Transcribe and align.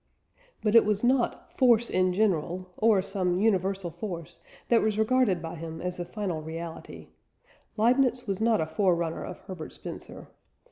But 0.63 0.73
it 0.73 0.83
was 0.83 1.03
not 1.03 1.51
"force 1.53 1.87
in 1.87 2.11
general" 2.11 2.71
or 2.77 3.03
some 3.03 3.37
"universal 3.37 3.91
force" 3.91 4.39
that 4.69 4.81
was 4.81 4.97
regarded 4.97 5.43
by 5.43 5.53
him 5.57 5.79
as 5.79 5.97
the 5.97 6.05
final 6.05 6.41
reality: 6.41 7.09
Leibniz 7.77 8.25
was 8.25 8.41
not 8.41 8.61
a 8.61 8.65
forerunner 8.65 9.23
of 9.23 9.37
Herbert 9.41 9.71
Spencer. 9.73 10.29